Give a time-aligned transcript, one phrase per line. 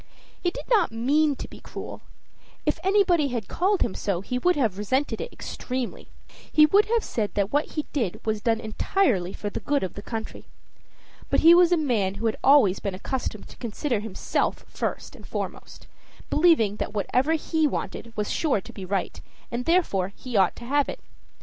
[0.41, 2.01] He did not mean to be cruel.
[2.65, 6.07] If anybody had called him so, he would have resented it extremely:
[6.51, 9.93] he would have said that what he did was done entirely for the good of
[9.93, 10.45] the country.
[11.29, 15.27] But he was a man who had always been accustomed to consider himself first and
[15.27, 15.85] foremost,
[16.31, 19.21] believing that whatever he wanted was sure to be right,
[19.51, 20.99] and therefore he ought to have it.